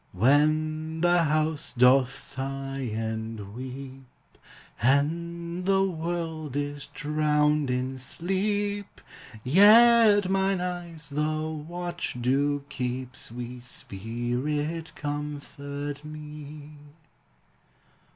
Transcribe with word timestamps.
When 0.13 1.01
the 1.01 1.25
house 1.25 1.75
doth 1.77 2.11
sigh 2.11 2.89
and 2.91 3.53
weep, 3.53 4.39
And 4.81 5.63
the 5.67 5.83
world 5.83 6.55
is 6.55 6.87
drowned 6.87 7.69
in 7.69 7.99
sleep, 7.99 8.99
Yet 9.43 10.27
mine 10.27 10.59
eyes 10.59 11.09
the 11.09 11.47
watch 11.47 12.17
do 12.19 12.63
keep, 12.67 13.15
Sweet 13.15 13.63
Spirit, 13.63 14.91
comfort 14.95 16.03
me! 16.03 16.71